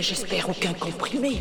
[0.00, 1.40] j'espère aucun comprimé.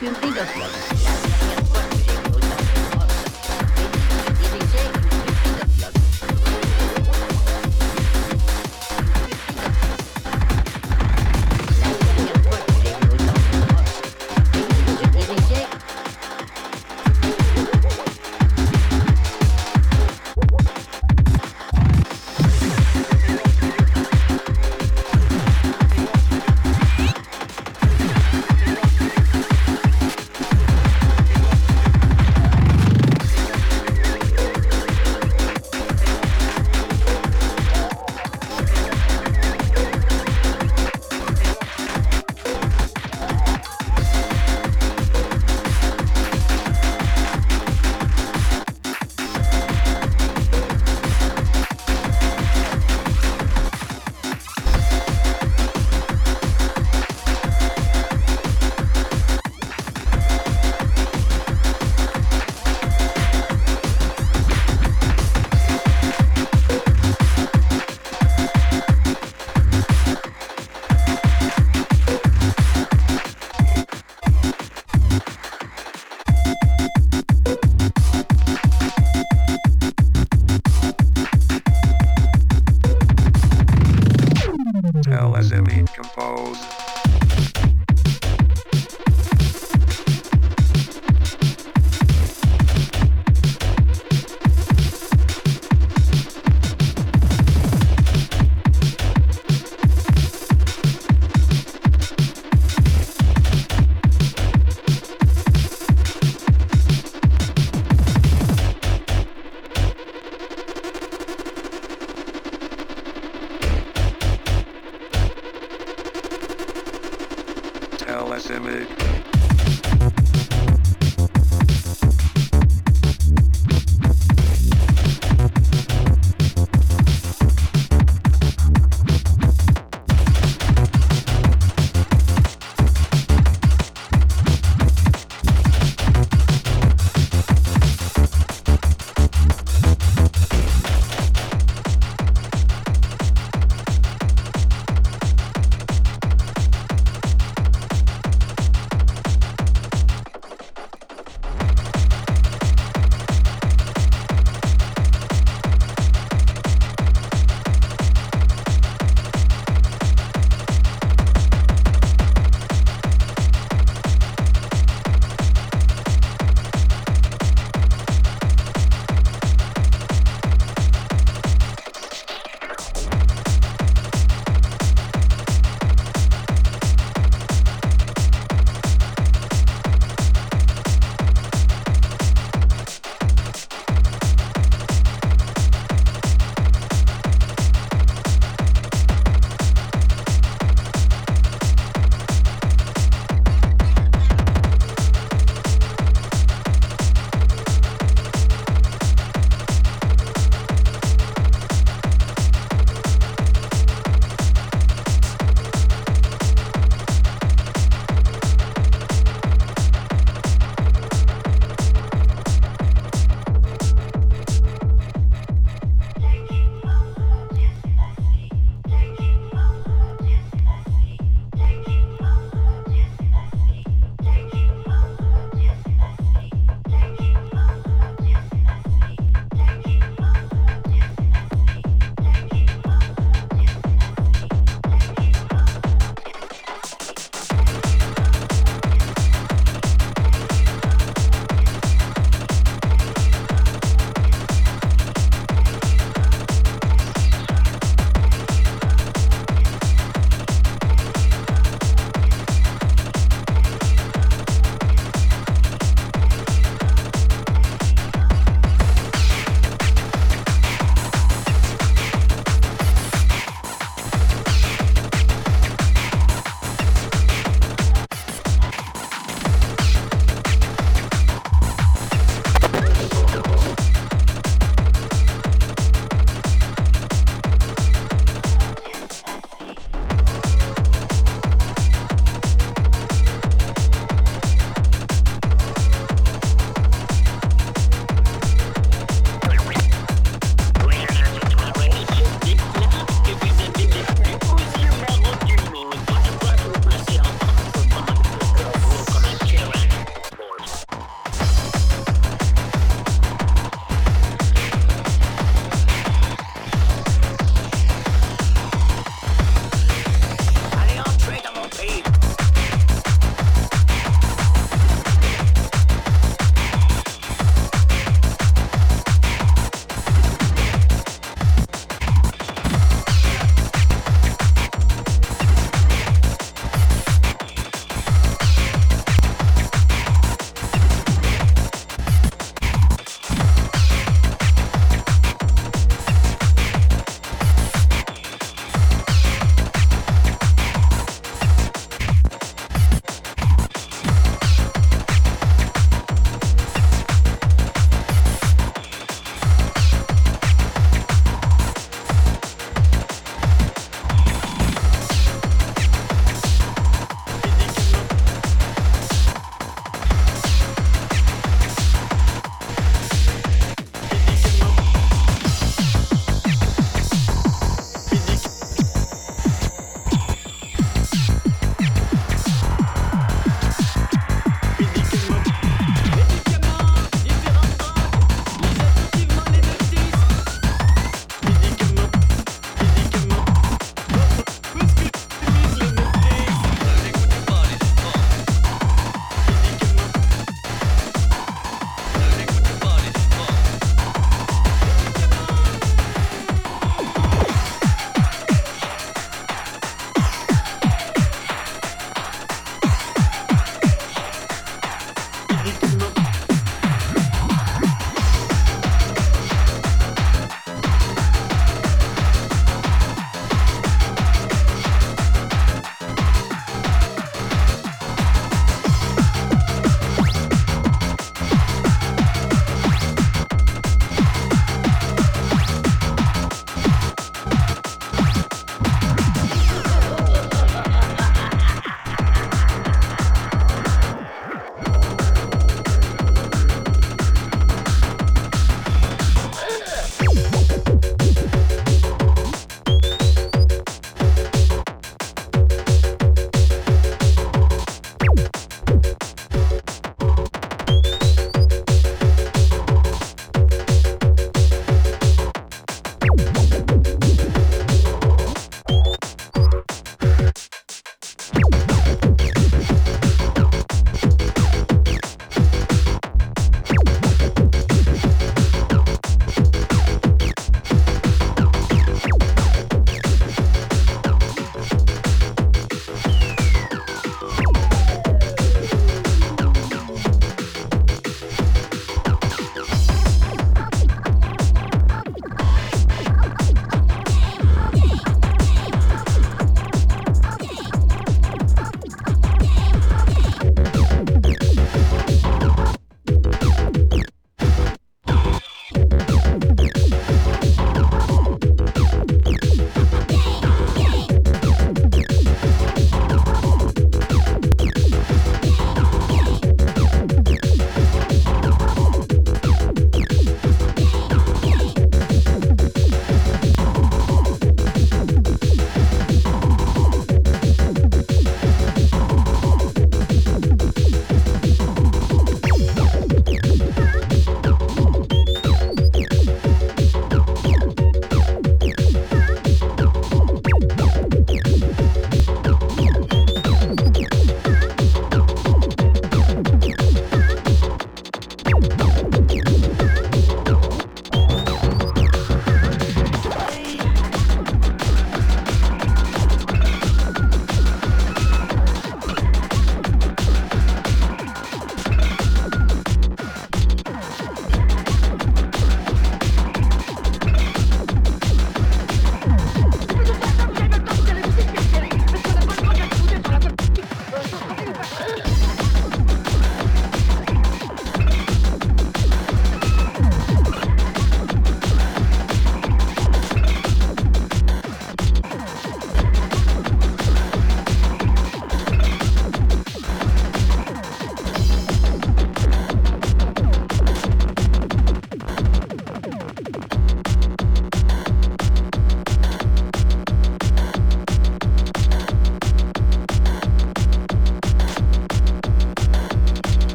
[0.00, 0.12] Chuyên.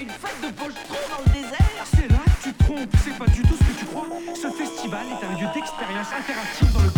[0.00, 3.54] une fête de dans le désert C'est là que tu trompes, c'est pas du tout
[3.54, 4.06] ce que tu crois.
[4.34, 6.97] Ce festival est un lieu d'expérience interactive dans le